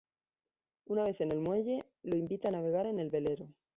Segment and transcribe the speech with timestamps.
[0.85, 3.53] Una vez en el muelle lo invita a navegar en el velero.